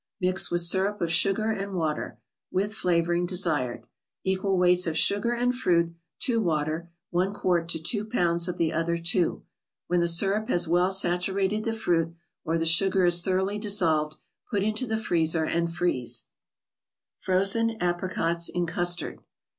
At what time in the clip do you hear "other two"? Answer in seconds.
8.73-9.43